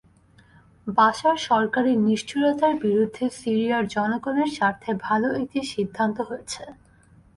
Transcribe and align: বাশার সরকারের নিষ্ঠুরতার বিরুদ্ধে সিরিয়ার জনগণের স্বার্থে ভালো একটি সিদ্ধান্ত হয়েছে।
বাশার 0.87 1.37
সরকারের 1.49 1.97
নিষ্ঠুরতার 1.99 2.73
বিরুদ্ধে 2.83 3.25
সিরিয়ার 3.39 3.83
জনগণের 3.95 4.49
স্বার্থে 4.57 4.91
ভালো 5.05 5.27
একটি 5.41 5.59
সিদ্ধান্ত 5.71 6.17
হয়েছে। 6.29 6.63